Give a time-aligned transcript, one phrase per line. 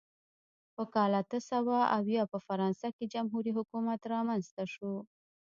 [0.75, 4.93] په کال اته سوه اویا په فرانسه کې جمهوري حکومت رامنځته شو.